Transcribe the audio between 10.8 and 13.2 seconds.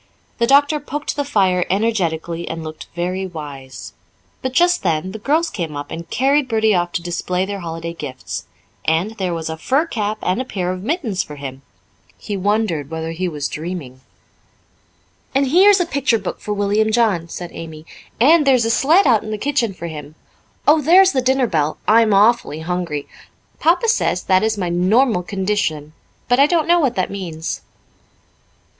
mittens for him! He wondered whether